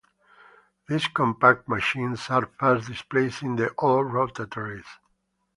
[0.89, 4.87] These compact machines are fast displacing the old rotaries.